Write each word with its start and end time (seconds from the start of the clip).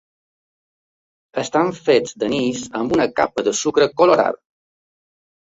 Estan 1.41 1.69
fets 1.89 2.17
d'anís 2.23 2.63
amb 2.81 2.97
una 2.97 3.07
capa 3.21 3.47
de 3.49 3.55
sucre 3.63 3.89
colorada. 4.03 4.39